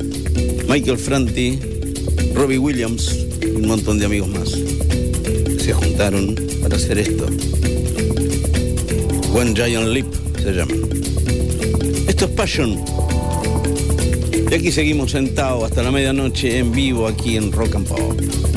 Michael 0.68 0.98
Franti, 0.98 1.60
Robbie 2.34 2.58
Williams 2.58 3.16
y 3.42 3.46
un 3.46 3.68
montón 3.68 4.00
de 4.00 4.06
amigos 4.06 4.30
más. 4.30 4.50
Se 5.62 5.72
juntaron 5.72 6.36
para 6.64 6.78
hacer 6.78 6.98
esto. 6.98 7.28
One 9.34 9.54
Giant 9.56 9.90
Leap 9.90 10.08
se 10.42 10.52
llama. 10.52 10.74
Esto 12.08 12.26
es 12.26 12.32
Passion. 12.32 13.07
Y 14.50 14.54
aquí 14.54 14.72
seguimos 14.72 15.12
sentados 15.12 15.66
hasta 15.66 15.84
la 15.84 15.92
medianoche 15.92 16.60
en 16.60 16.72
vivo 16.72 17.08
aquí 17.08 17.36
en 17.36 17.52
Rock 17.52 17.76
and 17.76 17.88
Pop. 17.88 18.57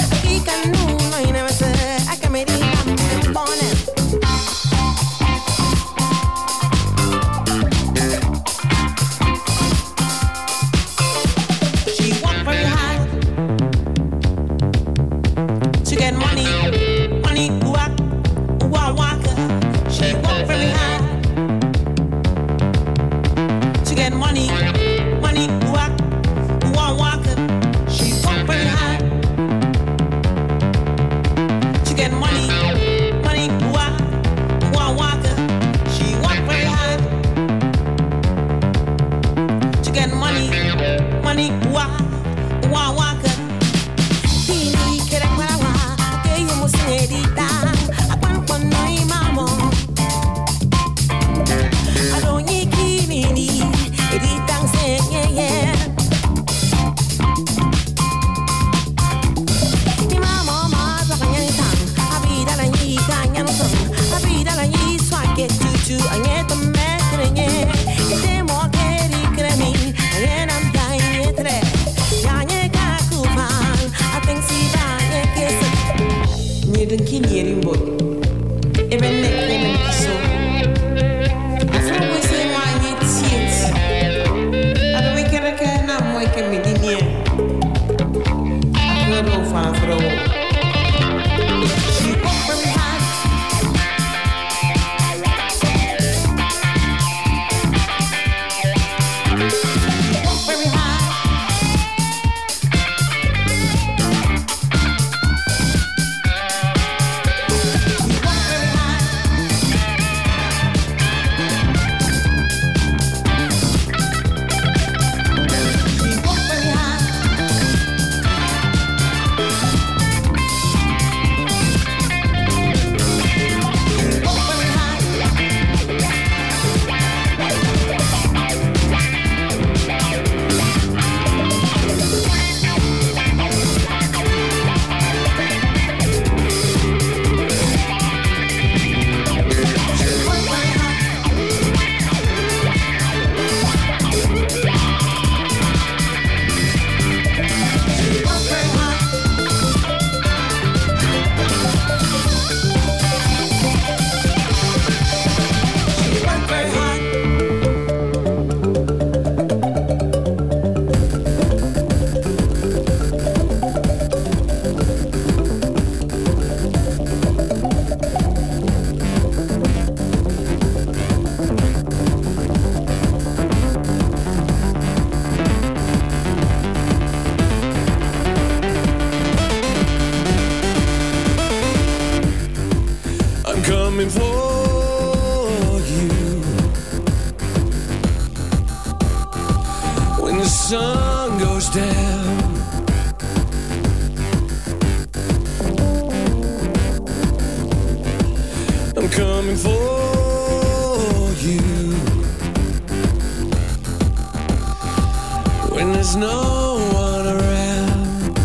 when 205.83 205.93
there's 205.93 206.15
no 206.15 206.77
one 206.93 207.25
around. 207.25 208.37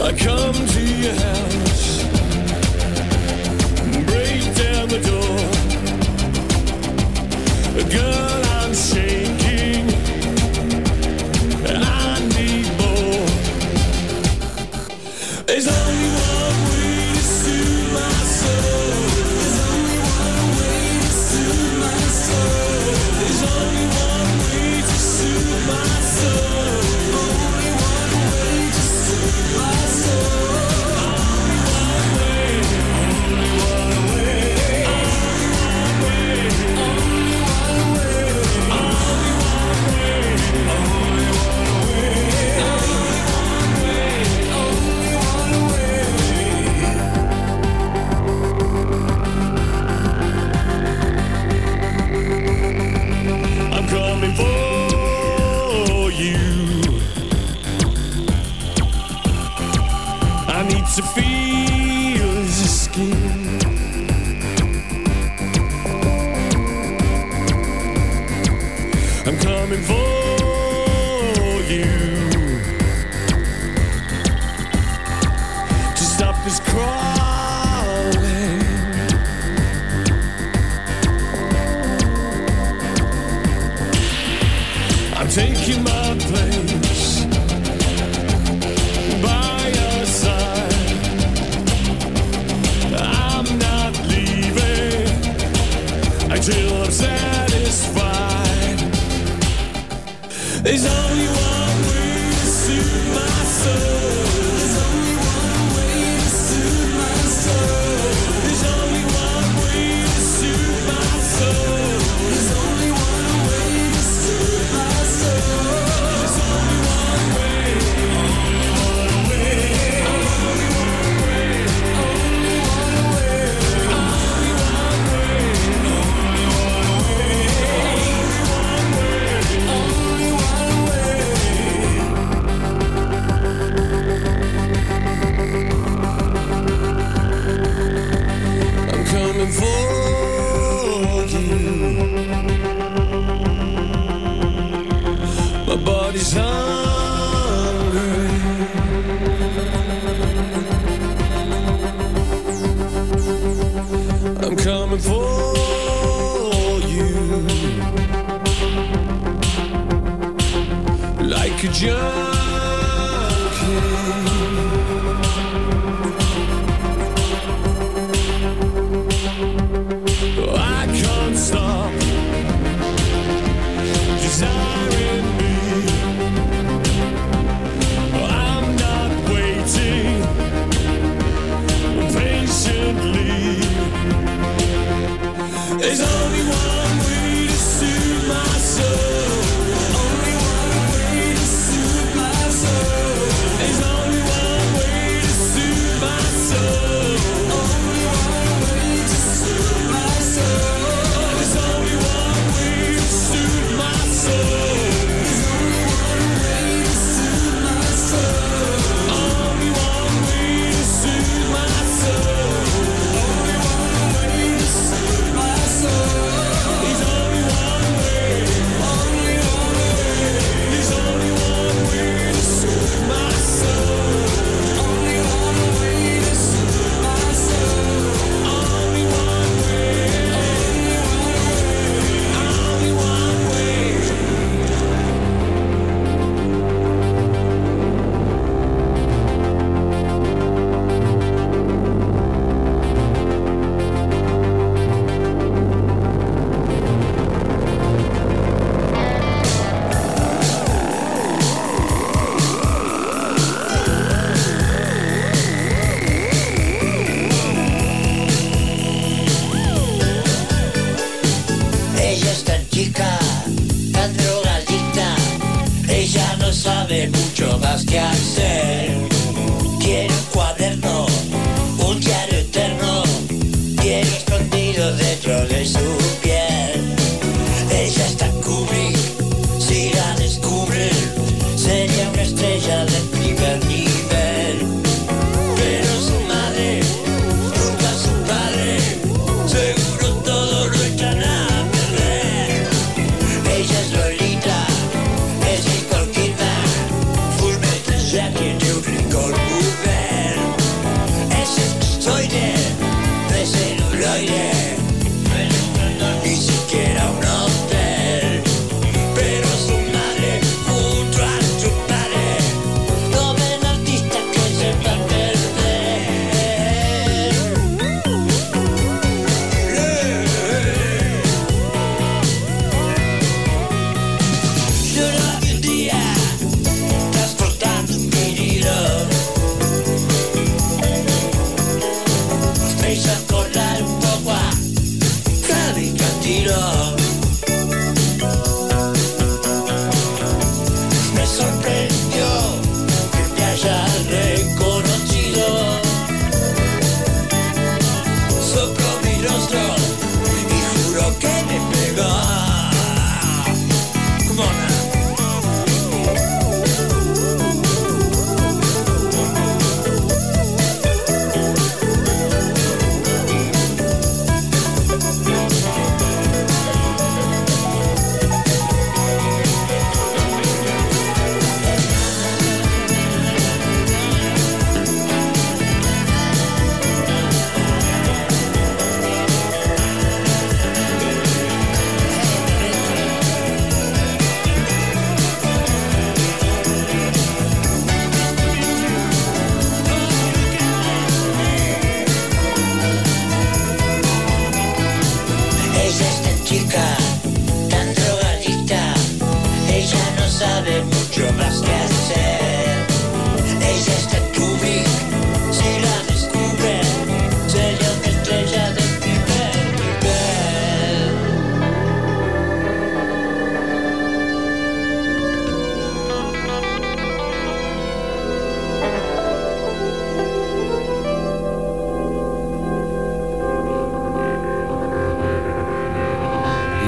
I 0.00 0.12
come 0.16 0.54
to 0.74 0.82
your 1.04 1.14
house, 1.26 2.02
break 4.10 4.42
down 4.62 4.88
the 4.88 5.00
door. 5.10 5.38
A 7.76 7.84
girl 7.92 8.27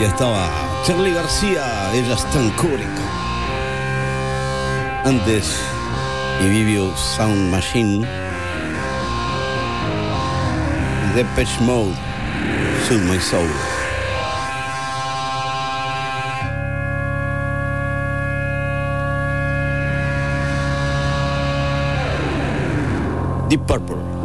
ya 0.01 0.09
estaba 0.09 0.49
Charlie 0.87 1.13
García, 1.13 1.93
ella 1.93 2.15
es 2.15 2.25
tan 2.31 2.51
Antes, 5.05 5.61
Ibibio 6.43 6.97
Sound 6.97 7.51
Machine, 7.51 8.07
Depeche 11.15 11.61
Mode, 11.61 11.95
Soothe 12.89 13.05
My 13.05 13.21
Soul. 13.21 13.51
Deep 23.51 23.67
Purple. 23.67 24.20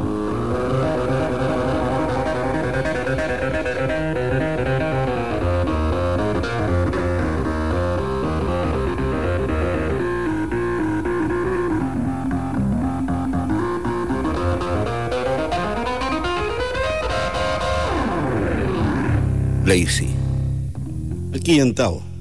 Lacey. 19.66 20.10
Aqui 21.34 21.58
então. 21.58 22.15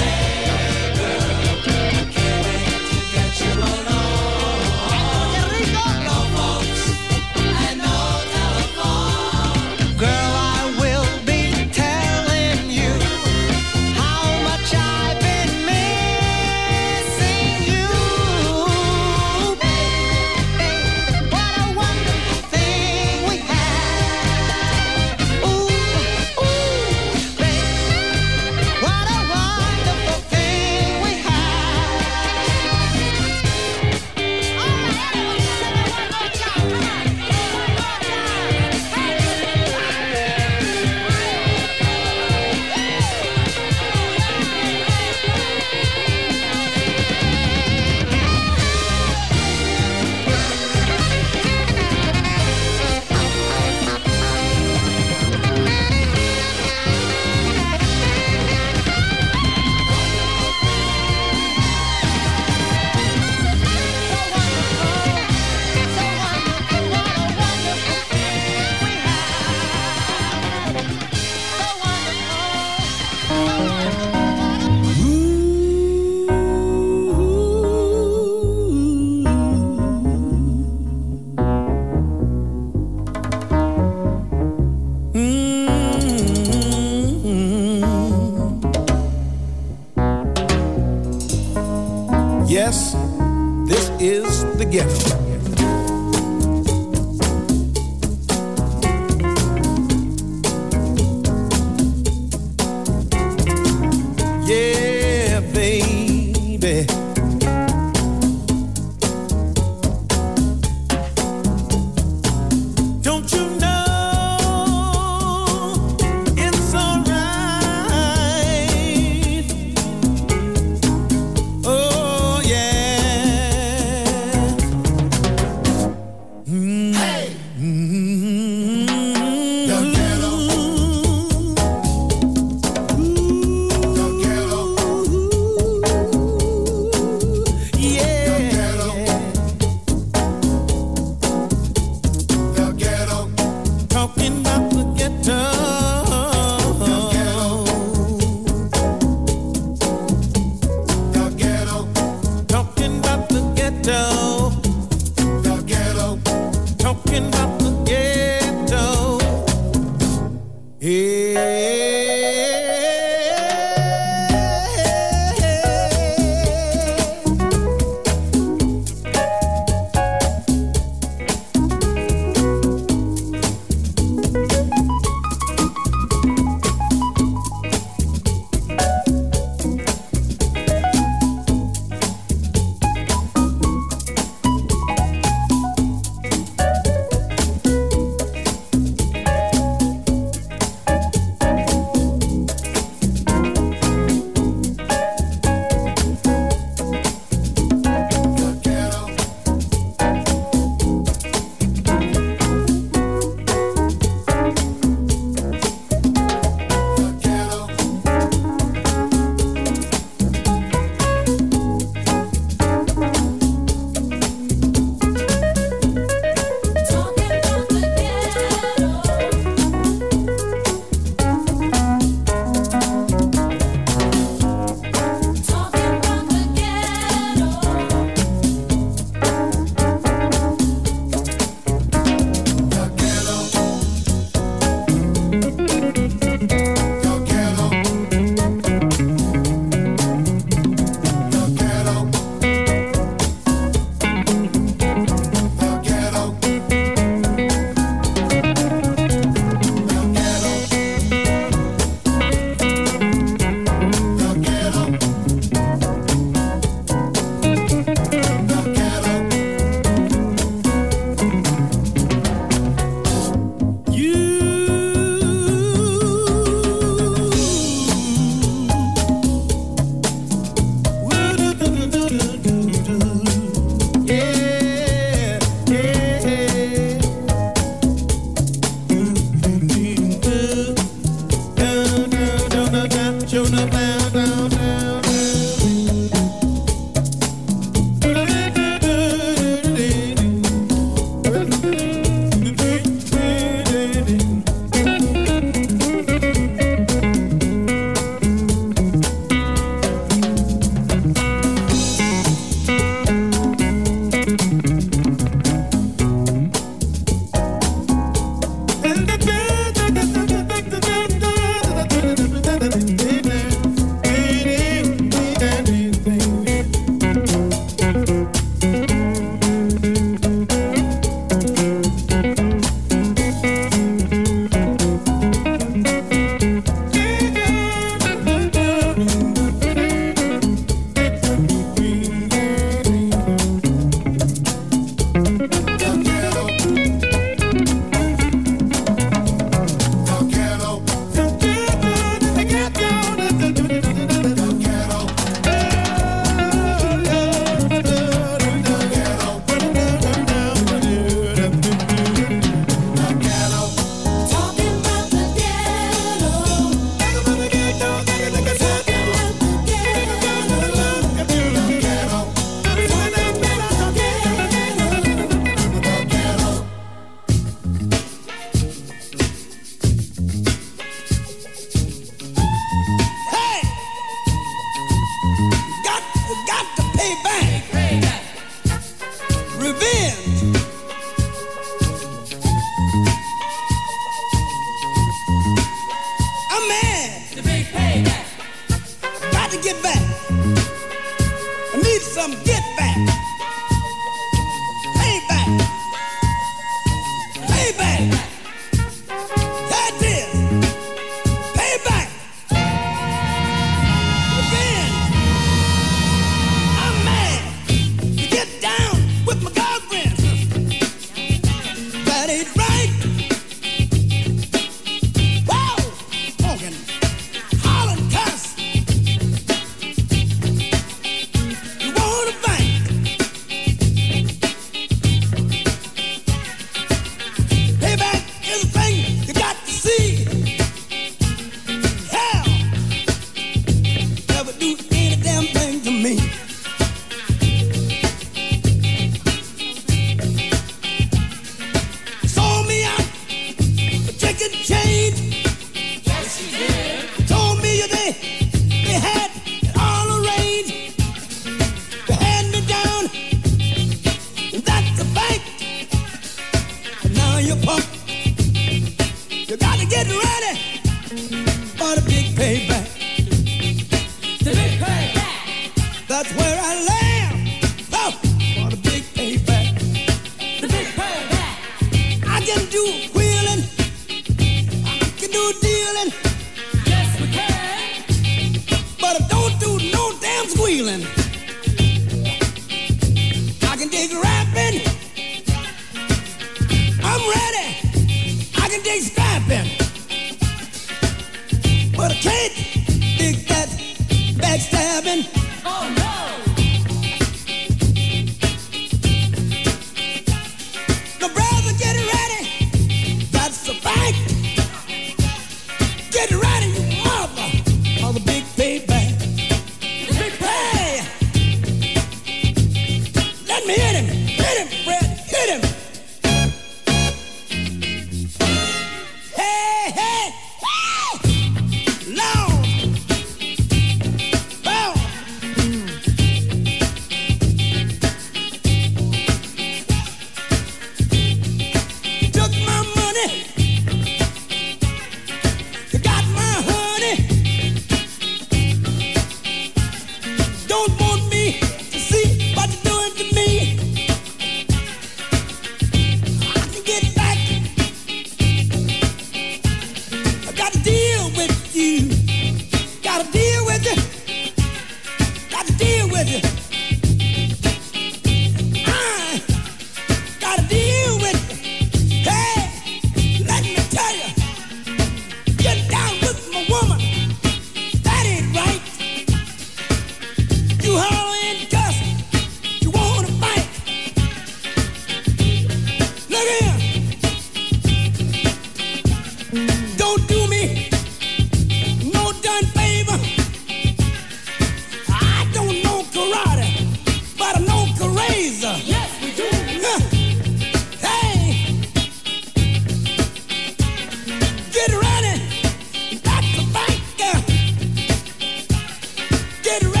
Get 599.63 599.83
ready. 599.83 600.00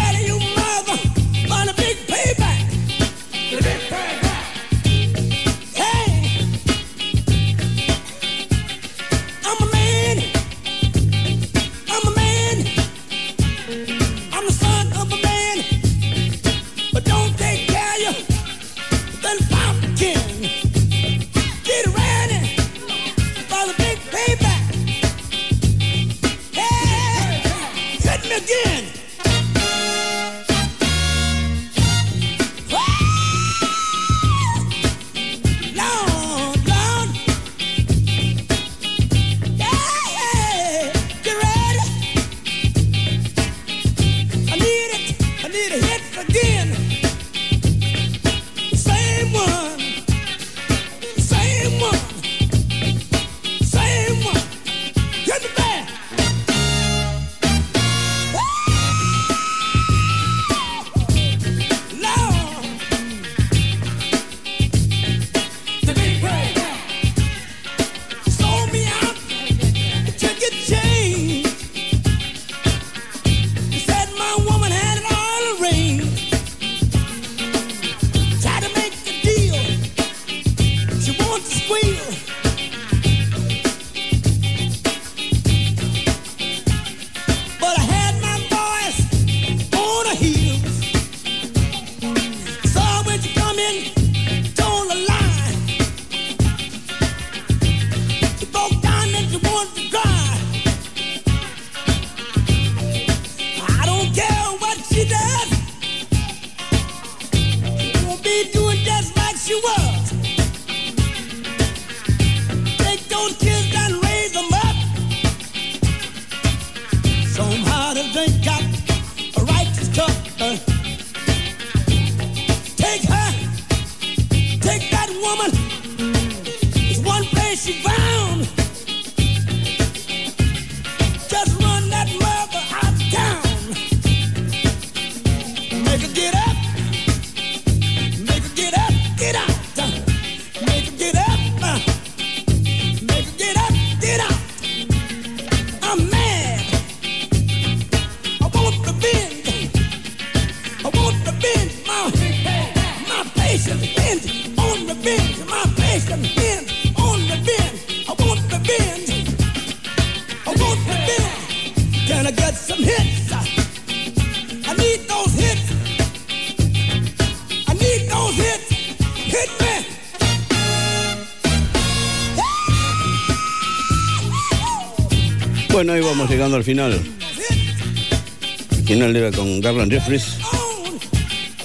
Bueno, 175.91 176.05
ahí 176.05 176.09
vamos 176.09 176.29
llegando 176.29 176.55
al 176.55 176.63
final. 176.63 176.93
El 176.93 178.85
final 178.85 179.13
era 179.13 179.29
con 179.29 179.59
Garland 179.59 179.91
Jeffries, 179.91 180.37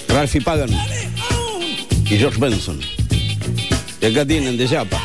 Ralphie 0.09 0.41
Pagan 0.41 0.69
y 2.09 2.17
George 2.17 2.37
Benson. 2.37 2.77
Y 4.01 4.05
acá 4.05 4.25
tienen 4.25 4.57
de 4.57 4.67
Yapa. 4.67 5.01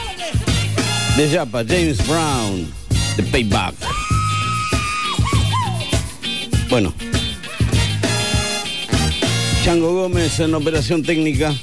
De 1.17 1.31
Yapa, 1.31 1.63
James 1.65 2.05
Brown, 2.09 2.69
The 3.15 3.23
Payback. 3.23 3.75
Bueno. 6.69 6.93
Chango 9.65 9.95
Gómez 9.95 10.41
en 10.41 10.53
operación 10.53 11.05
técnica. 11.05 11.55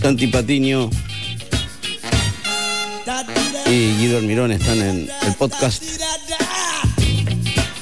Santi 0.00 0.26
Patiño 0.28 0.88
y 3.66 3.94
Guido 3.98 4.16
Almirón 4.16 4.52
están 4.52 4.78
en 4.80 5.10
el 5.26 5.34
podcast. 5.34 5.89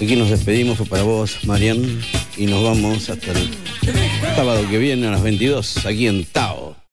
Aquí 0.01 0.15
nos 0.15 0.31
despedimos, 0.31 0.79
para 0.89 1.03
vos, 1.03 1.45
Marian, 1.45 2.01
y 2.37 2.47
nos 2.47 2.63
vamos 2.63 3.11
hasta 3.11 3.33
el 3.33 3.51
sábado 4.37 4.65
que 4.71 4.79
viene 4.79 5.09
a 5.09 5.11
las 5.11 5.23
22, 5.25 5.85
aquí 5.87 6.07
en 6.07 6.25
Tao. 6.25 6.48